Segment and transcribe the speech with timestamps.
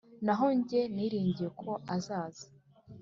[0.25, 2.45] Naho jye niringiye ko azaza